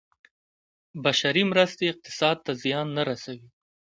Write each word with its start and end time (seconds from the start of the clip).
بشري 1.03 1.43
مرستې 1.51 1.85
اقتصاد 1.93 2.37
ته 2.45 2.51
زیان 2.61 2.87
نه 2.97 3.03
رسوي. 3.09 3.47